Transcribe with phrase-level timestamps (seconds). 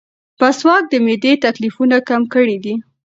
[0.39, 2.75] مسواک د معدې تکلیفونه کم کړي دي.